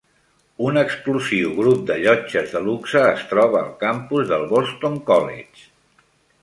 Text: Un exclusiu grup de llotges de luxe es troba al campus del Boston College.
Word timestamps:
Un 0.67 0.79
exclusiu 0.81 1.51
grup 1.57 1.83
de 1.91 1.97
llotges 2.05 2.55
de 2.55 2.63
luxe 2.69 3.05
es 3.11 3.23
troba 3.35 3.61
al 3.61 3.71
campus 3.87 4.35
del 4.35 4.49
Boston 4.57 4.99
College. 5.13 5.71